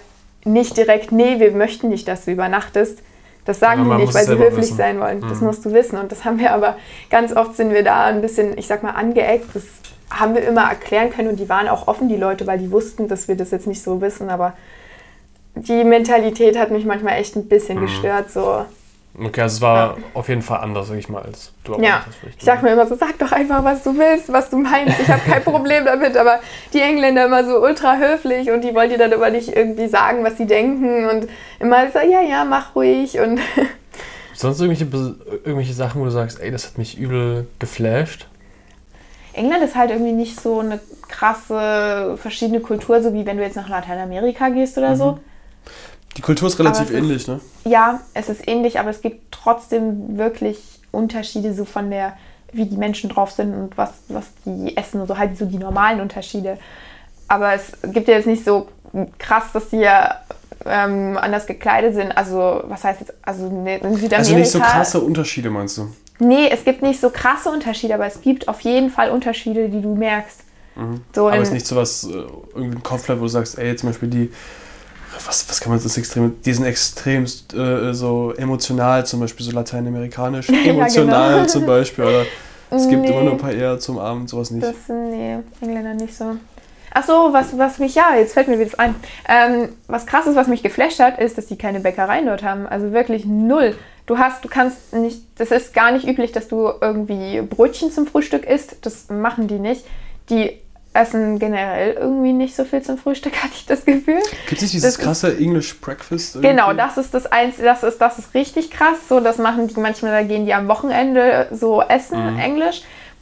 [0.45, 2.99] nicht direkt, nee, wir möchten nicht, dass du übernachtest.
[3.45, 4.77] Das sagen ja, die nicht, weil sie höflich wissen.
[4.77, 5.19] sein wollen.
[5.19, 5.29] Mhm.
[5.29, 5.97] Das musst du wissen.
[5.97, 6.77] Und das haben wir aber,
[7.09, 9.47] ganz oft sind wir da ein bisschen, ich sag mal, angeeckt.
[9.53, 9.63] Das
[10.09, 13.07] haben wir immer erklären können und die waren auch offen, die Leute, weil die wussten,
[13.07, 14.29] dass wir das jetzt nicht so wissen.
[14.29, 14.53] Aber
[15.55, 17.81] die Mentalität hat mich manchmal echt ein bisschen mhm.
[17.81, 18.31] gestört.
[18.31, 18.65] So,
[19.17, 20.03] Okay, also es war ja.
[20.13, 22.05] auf jeden Fall anders, sag ich mal, als du Ja,
[22.37, 24.99] ich sag mir immer so, sag doch einfach, was du willst, was du meinst.
[24.99, 26.39] Ich habe kein Problem damit, aber
[26.73, 30.23] die Engländer immer so ultra höflich und die wollen dir dann aber nicht irgendwie sagen,
[30.23, 33.39] was sie denken und immer so, ja, ja, mach ruhig und...
[34.33, 38.27] Sonst irgendwelche, irgendwelche Sachen, wo du sagst, ey, das hat mich übel geflasht?
[39.31, 43.55] England ist halt irgendwie nicht so eine krasse verschiedene Kultur, so wie wenn du jetzt
[43.55, 44.95] nach Lateinamerika gehst oder mhm.
[44.95, 45.19] so.
[46.17, 47.39] Die Kultur ist relativ ähnlich, ist, ne?
[47.65, 52.13] Ja, es ist ähnlich, aber es gibt trotzdem wirklich Unterschiede so von der,
[52.53, 55.57] wie die Menschen drauf sind und was, was die essen und so halt so die
[55.57, 56.57] normalen Unterschiede.
[57.27, 58.67] Aber es gibt ja jetzt nicht so
[59.17, 60.21] krass, dass die ja
[60.65, 62.15] ähm, anders gekleidet sind.
[62.15, 64.15] Also, was heißt jetzt, also in Südamerika.
[64.17, 65.89] Also nicht so krasse Unterschiede, meinst du?
[66.19, 69.81] Nee, es gibt nicht so krasse Unterschiede, aber es gibt auf jeden Fall Unterschiede, die
[69.81, 70.41] du merkst.
[70.75, 71.01] Mhm.
[71.13, 72.23] So aber es ist nicht so was, äh,
[72.53, 74.31] irgendwie ein Kopfleib, wo du sagst, ey, zum Beispiel die
[75.25, 79.51] was, was kann man das extrem, die sind extrem äh, so emotional, zum Beispiel so
[79.51, 81.47] lateinamerikanisch, emotional ja, genau.
[81.47, 82.25] zum Beispiel, oder
[82.71, 84.65] es gibt nee, immer nur ein paar eher zum Abend, sowas nicht.
[84.65, 86.35] Das, nee, Engländer nicht so.
[86.97, 88.95] Ach so, was, was mich, ja, jetzt fällt mir wieder ein.
[89.27, 92.67] Ähm, was krass ist, was mich geflasht hat, ist, dass die keine Bäckereien dort haben.
[92.67, 93.75] Also wirklich null.
[94.05, 98.07] Du hast, du kannst nicht, das ist gar nicht üblich, dass du irgendwie Brötchen zum
[98.07, 98.77] Frühstück isst.
[98.83, 99.83] Das machen die nicht.
[100.29, 100.57] Die
[100.95, 104.21] essen generell irgendwie nicht so viel zum Frühstück, hatte ich das Gefühl.
[104.47, 106.35] Gibt es dieses das krasse ist, English Breakfast?
[106.35, 106.49] Irgendwie?
[106.49, 109.07] Genau, das ist das eins, das ist, das ist richtig krass.
[109.07, 112.39] So, das machen die manchmal, da gehen die am Wochenende so essen, mhm.
[112.39, 112.81] Englisch.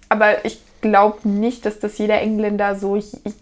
[0.09, 2.99] Aber ich glaube nicht, dass das jeder Engländer so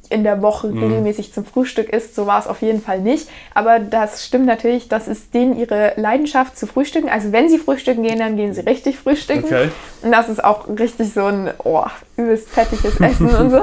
[0.10, 0.82] in der Woche mhm.
[0.82, 2.16] regelmäßig zum Frühstück isst.
[2.16, 3.28] So war es auf jeden Fall nicht.
[3.54, 7.10] Aber das stimmt natürlich, das ist denen ihre Leidenschaft zu frühstücken.
[7.10, 9.44] Also wenn sie frühstücken gehen, dann gehen sie richtig frühstücken.
[9.44, 9.70] Okay.
[10.04, 11.84] Und das ist auch richtig so ein oh,
[12.16, 13.62] übelst fettiges Essen und so.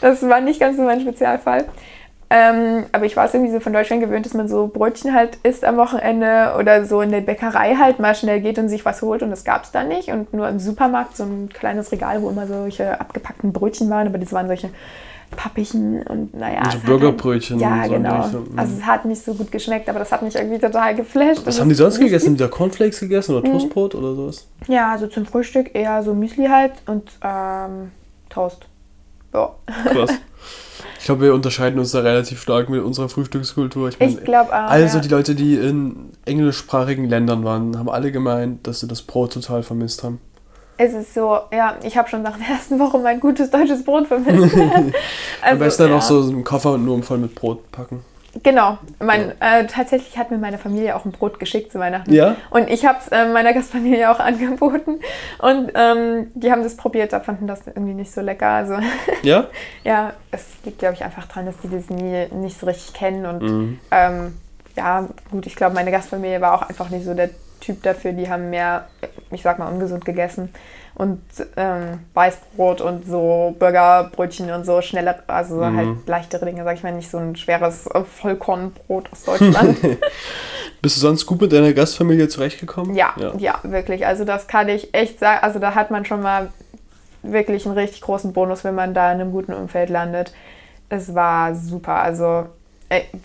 [0.00, 1.64] Das war nicht ganz so mein Spezialfall.
[2.36, 5.38] Ähm, aber ich war es irgendwie so von Deutschland gewöhnt, dass man so Brötchen halt
[5.44, 9.02] isst am Wochenende oder so in der Bäckerei halt mal schnell geht und sich was
[9.02, 10.08] holt und das gab es da nicht.
[10.08, 14.18] Und nur im Supermarkt so ein kleines Regal, wo immer solche abgepackten Brötchen waren, aber
[14.18, 14.70] das waren solche
[15.36, 16.62] pappigen und naja.
[16.62, 17.64] Also Burgerbrötchen.
[17.64, 18.26] Halt, ja, genau.
[18.26, 21.42] So, also es hat nicht so gut geschmeckt, aber das hat mich irgendwie total geflasht.
[21.44, 22.26] Was haben die sonst gegessen?
[22.26, 23.52] Haben die da Cornflakes gegessen oder mhm.
[23.52, 24.48] Toastbrot oder sowas?
[24.66, 27.92] Ja, also zum Frühstück eher so Müsli halt und ähm,
[28.28, 28.66] Toast.
[29.32, 29.50] Ja.
[29.84, 30.10] Krass.
[31.04, 33.90] Ich glaube, wir unterscheiden uns da relativ stark mit unserer Frühstückskultur.
[33.90, 34.70] Ich, mein, ich glaube auch.
[34.70, 35.02] Also ja.
[35.02, 39.62] die Leute, die in englischsprachigen Ländern waren, haben alle gemeint, dass sie das Brot total
[39.62, 40.18] vermisst haben.
[40.78, 44.06] Es ist so, ja, ich habe schon nach der ersten Woche mein gutes deutsches Brot
[44.06, 44.56] vermisst.
[44.56, 44.92] also,
[45.42, 45.98] Am besten dann ja.
[45.98, 48.02] auch so einen Koffer nur voll mit Brot packen.
[48.42, 48.78] Genau.
[48.98, 49.60] Mein, ja.
[49.60, 52.12] äh, tatsächlich hat mir meine Familie auch ein Brot geschickt zu Weihnachten.
[52.12, 52.36] Ja.
[52.50, 55.00] Und ich habe es äh, meiner Gastfamilie auch angeboten.
[55.38, 58.48] Und ähm, die haben das probiert, da fanden das irgendwie nicht so lecker.
[58.48, 58.78] Also,
[59.22, 59.46] ja?
[59.84, 63.26] ja, es liegt, glaube ich, einfach dran, dass die das nie nicht so richtig kennen.
[63.26, 63.80] Und mhm.
[63.90, 64.36] ähm,
[64.76, 68.12] ja, gut, ich glaube, meine Gastfamilie war auch einfach nicht so der Typ dafür.
[68.12, 68.88] Die haben mehr,
[69.30, 70.52] ich sag mal, ungesund gegessen
[70.96, 71.20] und
[71.56, 75.76] ähm, Weißbrot und so Burgerbrötchen und so schnelle, also mhm.
[75.76, 79.78] halt leichtere Dinge, sag ich mal, nicht so ein schweres äh, Vollkornbrot aus Deutschland.
[80.82, 82.94] Bist du sonst gut mit deiner Gastfamilie zurechtgekommen?
[82.94, 84.06] Ja, ja, ja, wirklich.
[84.06, 85.42] Also das kann ich echt sagen.
[85.42, 86.50] Also da hat man schon mal
[87.22, 90.32] wirklich einen richtig großen Bonus, wenn man da in einem guten Umfeld landet.
[90.90, 91.94] Es war super.
[91.94, 92.46] Also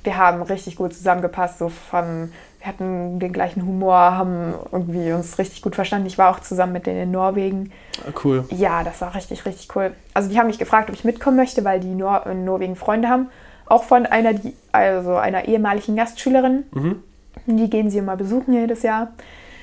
[0.03, 5.37] wir haben richtig gut zusammengepasst, so von wir hatten den gleichen Humor, haben irgendwie uns
[5.39, 6.07] richtig gut verstanden.
[6.07, 7.71] Ich war auch zusammen mit denen in Norwegen.
[8.05, 8.43] Ah, cool.
[8.49, 9.93] Ja, das war richtig, richtig cool.
[10.13, 13.07] Also die haben mich gefragt, ob ich mitkommen möchte, weil die Nor in Norwegen Freunde
[13.07, 13.29] haben.
[13.65, 16.63] Auch von einer, die, also einer ehemaligen Gastschülerin.
[16.71, 17.03] Mhm.
[17.45, 19.13] Die gehen sie immer besuchen jedes Jahr.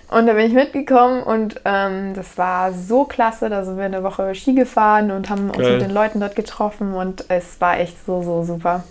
[0.08, 3.50] Und da bin ich mitgekommen und ähm, das war so klasse.
[3.50, 5.72] Da sind wir eine Woche Ski gefahren und haben uns Geil.
[5.72, 8.84] mit den Leuten dort getroffen und es war echt so, so super.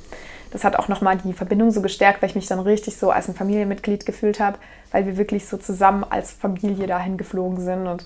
[0.56, 3.28] Das hat auch nochmal die Verbindung so gestärkt, weil ich mich dann richtig so als
[3.28, 4.58] ein Familienmitglied gefühlt habe,
[4.94, 8.06] weil wir wirklich so zusammen als Familie dahin geflogen sind und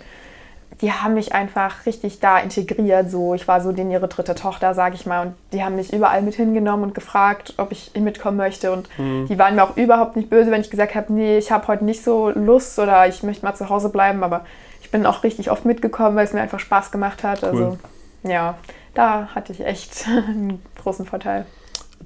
[0.81, 3.11] die haben mich einfach richtig da integriert.
[3.11, 5.27] So, ich war so denen ihre dritte Tochter, sage ich mal.
[5.27, 8.71] Und die haben mich überall mit hingenommen und gefragt, ob ich mitkommen möchte.
[8.71, 11.67] Und die waren mir auch überhaupt nicht böse, wenn ich gesagt habe, nee, ich habe
[11.67, 14.23] heute nicht so Lust oder ich möchte mal zu Hause bleiben.
[14.23, 14.43] Aber
[14.81, 17.43] ich bin auch richtig oft mitgekommen, weil es mir einfach Spaß gemacht hat.
[17.43, 17.77] Also
[18.23, 18.57] ja,
[18.95, 21.45] da hatte ich echt einen großen Vorteil.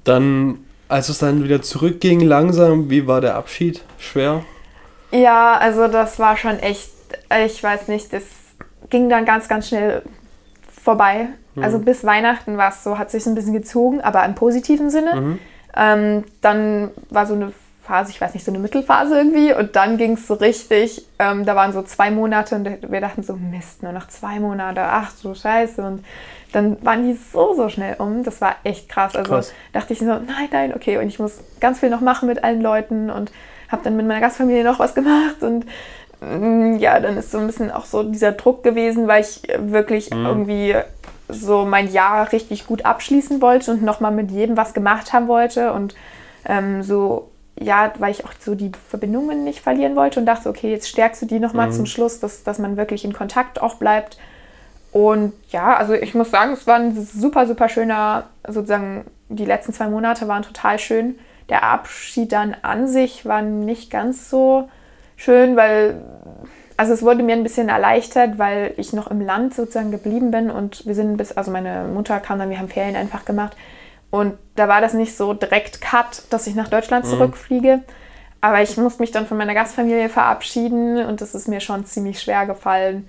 [0.04, 3.82] Dann, als es dann wieder zurückging, langsam, wie war der Abschied?
[3.98, 4.44] Schwer?
[5.10, 6.90] Ja, also das war schon echt,
[7.44, 8.24] ich weiß nicht, das
[8.90, 10.02] ging dann ganz, ganz schnell
[10.82, 11.28] vorbei.
[11.56, 15.38] Also bis Weihnachten war es so, hat sich ein bisschen gezogen, aber im positiven Sinne.
[15.76, 17.52] Ähm, dann war so eine
[17.84, 19.52] Phase, ich weiß nicht, so eine Mittelphase irgendwie.
[19.52, 23.22] Und dann ging es so richtig, ähm, da waren so zwei Monate und wir dachten
[23.22, 25.82] so, Mist, nur noch zwei Monate, ach du Scheiße.
[25.82, 26.04] Und
[26.52, 29.14] dann waren die so, so schnell um, das war echt krass.
[29.14, 29.52] Also Krass.
[29.72, 30.98] dachte ich so, nein, nein, okay.
[30.98, 33.30] Und ich muss ganz viel noch machen mit allen Leuten und
[33.68, 35.42] habe dann mit meiner Gastfamilie noch was gemacht.
[35.42, 35.66] Und
[36.20, 40.10] mm, ja, dann ist so ein bisschen auch so dieser Druck gewesen, weil ich wirklich
[40.10, 40.74] irgendwie
[41.28, 45.72] so mein Jahr richtig gut abschließen wollte und nochmal mit jedem was gemacht haben wollte.
[45.72, 45.94] Und
[46.46, 50.70] ähm, so, ja, weil ich auch so die Verbindungen nicht verlieren wollte und dachte, okay,
[50.70, 54.18] jetzt stärkst du die nochmal zum Schluss, dass, dass man wirklich in Kontakt auch bleibt.
[54.90, 59.72] Und ja, also ich muss sagen, es war ein super, super schöner, sozusagen, die letzten
[59.72, 61.16] zwei Monate waren total schön.
[61.48, 64.68] Der Abschied dann an sich war nicht ganz so
[65.16, 66.02] schön, weil,
[66.76, 70.50] also es wurde mir ein bisschen erleichtert, weil ich noch im Land sozusagen geblieben bin
[70.50, 73.56] und wir sind bis, also meine Mutter kam dann, wir haben Ferien einfach gemacht
[74.14, 77.80] und da war das nicht so direkt Cut, dass ich nach Deutschland zurückfliege.
[78.40, 82.20] Aber ich musste mich dann von meiner Gastfamilie verabschieden und das ist mir schon ziemlich
[82.22, 83.08] schwer gefallen,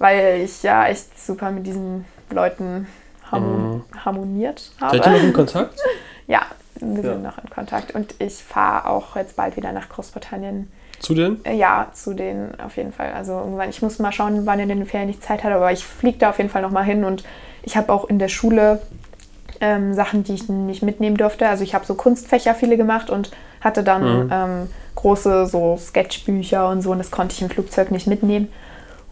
[0.00, 2.88] weil ich ja echt super mit diesen Leuten
[3.30, 4.96] harmon harmoniert habe.
[4.96, 5.78] Seid ihr noch in Kontakt?
[6.26, 6.40] Ja,
[6.80, 7.12] wir Ja.
[7.12, 10.68] sind noch in Kontakt und ich fahre auch jetzt bald wieder nach Großbritannien.
[10.98, 11.44] Zu denen?
[11.44, 13.12] Äh, Ja, zu denen auf jeden Fall.
[13.12, 15.84] Also irgendwann, ich muss mal schauen, wann in den Ferien ich Zeit hatte, aber ich
[15.84, 17.22] fliege da auf jeden Fall nochmal hin und
[17.62, 18.80] ich habe auch in der Schule
[19.60, 21.48] ähm, Sachen, die ich nicht mitnehmen durfte.
[21.48, 26.82] Also ich habe so Kunstfächer viele gemacht und hatte dann ähm, große so Sketchbücher und
[26.82, 28.48] so und das konnte ich im Flugzeug nicht mitnehmen.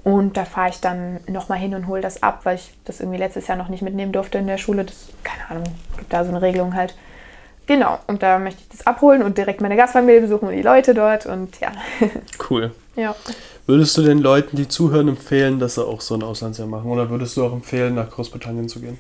[0.04, 3.18] Und da fahre ich dann nochmal hin und hole das ab, weil ich das irgendwie
[3.18, 4.84] letztes Jahr noch nicht mitnehmen durfte in der Schule.
[4.84, 6.94] Das, keine Ahnung, gibt da so eine Regelung halt.
[7.66, 10.94] Genau, und da möchte ich das abholen und direkt meine Gastfamilie besuchen und die Leute
[10.94, 11.72] dort und ja.
[12.48, 12.72] Cool.
[12.96, 13.14] ja.
[13.66, 16.90] Würdest du den Leuten, die zuhören, empfehlen, dass sie auch so ein Auslandsjahr machen?
[16.90, 18.98] Oder würdest du auch empfehlen, nach Großbritannien zu gehen?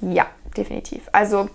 [0.00, 1.08] Ja, definitiv.
[1.12, 1.48] Also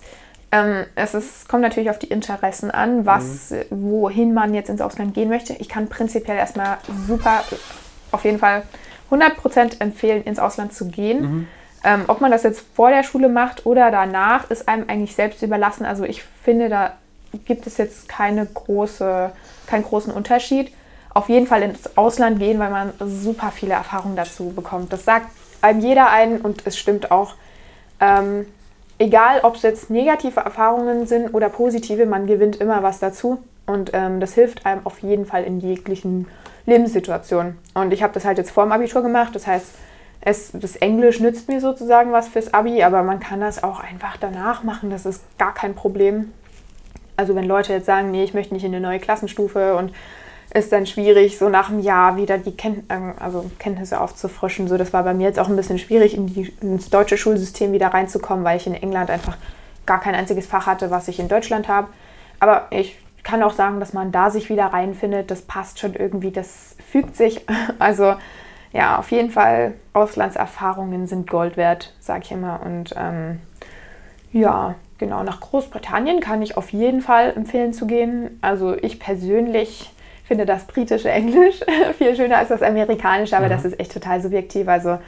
[0.52, 4.80] ähm, es ist, kommt natürlich auf die Interessen an, was, äh, wohin man jetzt ins
[4.80, 5.54] Ausland gehen möchte.
[5.54, 7.42] Ich kann prinzipiell erstmal super,
[8.12, 8.62] auf jeden Fall
[9.10, 11.48] 100% empfehlen, ins Ausland zu gehen.
[11.84, 15.42] Ähm, ob man das jetzt vor der Schule macht oder danach, ist einem eigentlich selbst
[15.42, 15.84] überlassen.
[15.84, 16.94] Also ich finde, da
[17.44, 19.30] gibt es jetzt keine große,
[19.66, 20.72] keinen großen Unterschied.
[21.10, 24.92] Auf jeden Fall ins Ausland gehen, weil man super viele Erfahrungen dazu bekommt.
[24.92, 25.28] Das sagt
[25.62, 27.34] einem jeder ein und es stimmt auch.
[28.00, 28.46] Ähm,
[28.98, 33.38] egal, ob es jetzt negative Erfahrungen sind oder positive, man gewinnt immer was dazu.
[33.66, 36.28] Und ähm, das hilft einem auf jeden Fall in jeglichen
[36.66, 37.58] Lebenssituationen.
[37.74, 39.34] Und ich habe das halt jetzt vor dem Abitur gemacht.
[39.34, 39.66] Das heißt,
[40.20, 44.16] es, das Englisch nützt mir sozusagen was fürs Abi, aber man kann das auch einfach
[44.16, 44.90] danach machen.
[44.90, 46.32] Das ist gar kein Problem.
[47.16, 49.92] Also wenn Leute jetzt sagen, nee, ich möchte nicht in eine neue Klassenstufe und
[50.54, 54.68] ist dann schwierig, so nach einem Jahr wieder die Ken ähm, also Kenntnisse aufzufrischen.
[54.68, 57.72] So, das war bei mir jetzt auch ein bisschen schwierig, in die, ins deutsche Schulsystem
[57.72, 59.36] wieder reinzukommen, weil ich in England einfach
[59.84, 61.88] gar kein einziges Fach hatte, was ich in Deutschland habe.
[62.40, 65.30] Aber ich kann auch sagen, dass man da sich wieder reinfindet.
[65.30, 67.44] Das passt schon irgendwie, das fügt sich.
[67.78, 68.14] Also
[68.72, 72.60] ja, auf jeden Fall, Auslandserfahrungen sind Gold wert, sage ich immer.
[72.64, 73.40] Und ähm,
[74.32, 78.38] ja, genau, nach Großbritannien kann ich auf jeden Fall empfehlen zu gehen.
[78.42, 79.92] Also ich persönlich
[80.26, 81.60] finde das britische Englisch
[81.98, 84.68] viel schöner als das amerikanische, aber das ist echt total subjektiv.
[84.68, 84.98] Also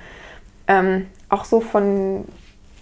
[0.67, 2.25] ähm, auch so von,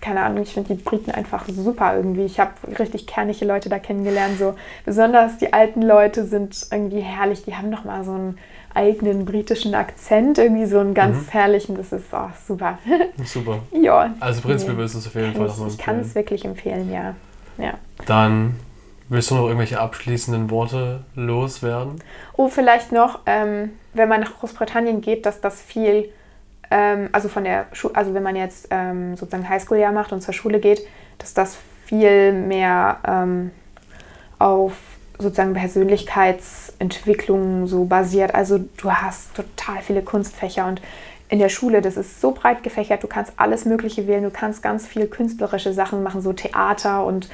[0.01, 2.25] keine Ahnung, ich finde die Briten einfach super irgendwie.
[2.25, 4.39] Ich habe richtig kernige Leute da kennengelernt.
[4.39, 7.45] So besonders die alten Leute sind irgendwie herrlich.
[7.45, 8.39] Die haben noch mal so einen
[8.75, 11.77] eigenen britischen Akzent, irgendwie so einen ganz herrlichen.
[11.77, 12.79] Das ist oh, super.
[13.25, 13.61] Super.
[13.73, 14.15] ja.
[14.21, 14.81] Also prinzipiell Nee.
[14.81, 16.15] würdest du es auf jeden Fall ich, nochmal ich kann es empfehlen.
[16.25, 17.15] wirklich empfehlen, ja.
[17.57, 17.73] Ja.
[18.05, 18.57] Dann
[19.09, 22.03] Willst du noch irgendwelche abschließenden Worte loswerden?
[22.37, 26.11] Oh, vielleicht noch, ähm, wenn man nach Großbritannien geht, dass das viel,
[26.73, 30.35] ähm, also von der Schule, also wenn man jetzt ähm, sozusagen Highschool-Jahr macht und zur
[30.35, 30.85] Schule geht,
[31.19, 33.53] dass das viel mehr ähm,
[34.41, 34.73] auf
[35.19, 38.35] sozusagen Persönlichkeitsentwicklung so basiert.
[38.35, 40.83] Also du hast total viele Kunstfächer und
[41.29, 44.63] in der Schule, das ist so breit gefächert, du kannst alles Mögliche wählen, du kannst
[44.63, 47.29] ganz viel künstlerische Sachen machen, so Theater und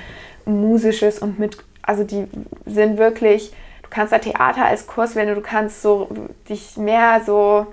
[0.46, 2.26] musisches und mit, also die
[2.66, 3.52] sind wirklich,
[3.83, 6.09] du kannst da Theater als Kurs wählen, du kannst so
[6.48, 7.66] dich mehr so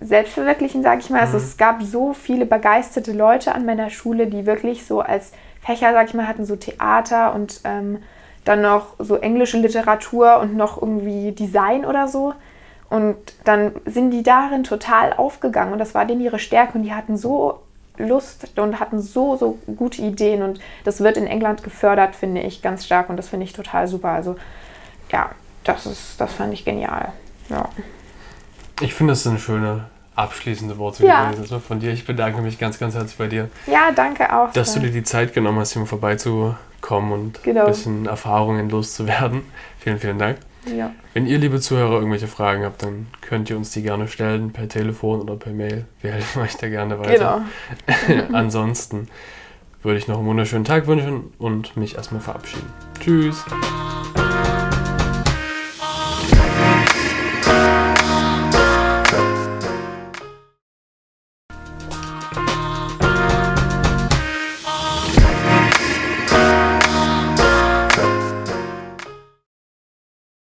[0.00, 1.20] selbst verwirklichen, sage ich mal.
[1.20, 1.44] Also mhm.
[1.44, 6.08] Es gab so viele begeisterte Leute an meiner Schule, die wirklich so als Fächer, sage
[6.08, 7.98] ich mal, hatten so Theater und ähm,
[8.44, 12.34] dann noch so englische Literatur und noch irgendwie Design oder so.
[12.88, 16.94] Und dann sind die darin total aufgegangen und das war denen ihre Stärke und die
[16.94, 17.60] hatten so
[18.06, 22.62] Lust und hatten so, so gute Ideen und das wird in England gefördert, finde ich,
[22.62, 24.10] ganz stark und das finde ich total super.
[24.10, 24.36] Also
[25.10, 25.30] ja,
[25.64, 27.12] das ist, das fand ich genial.
[27.48, 27.68] Ja.
[28.80, 29.86] Ich finde, das sind schöne
[30.16, 31.24] abschließende Worte ja.
[31.24, 31.92] gewesen also von dir.
[31.92, 33.48] Ich bedanke mich ganz, ganz herzlich bei dir.
[33.66, 34.52] Ja, danke auch.
[34.52, 37.62] Dass du dir die Zeit genommen hast, hier mal vorbeizukommen und genau.
[37.62, 39.42] ein bisschen Erfahrungen loszuwerden.
[39.78, 40.38] Vielen, vielen Dank.
[40.66, 40.92] Ja.
[41.14, 44.68] Wenn ihr, liebe Zuhörer, irgendwelche Fragen habt, dann könnt ihr uns die gerne stellen, per
[44.68, 45.86] Telefon oder per Mail.
[46.00, 47.42] Wir helfen euch da gerne weiter.
[48.06, 48.24] Genau.
[48.32, 49.08] Ansonsten
[49.82, 52.66] würde ich noch einen wunderschönen Tag wünschen und mich erstmal verabschieden.
[53.00, 53.44] Tschüss.